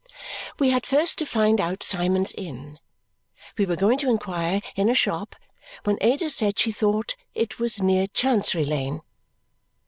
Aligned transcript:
We 0.57 0.71
had 0.71 0.87
first 0.87 1.19
to 1.19 1.27
find 1.27 1.61
out 1.61 1.83
Symond's 1.83 2.33
Inn. 2.35 2.79
We 3.55 3.67
were 3.67 3.75
going 3.75 3.99
to 3.99 4.09
inquire 4.09 4.59
in 4.75 4.89
a 4.89 4.95
shop 4.95 5.35
when 5.83 5.99
Ada 6.01 6.31
said 6.31 6.57
she 6.57 6.71
thought 6.71 7.15
it 7.35 7.59
was 7.59 7.79
near 7.83 8.07
Chancery 8.07 8.65
Lane. 8.65 9.01